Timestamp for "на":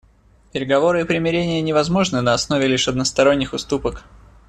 2.21-2.33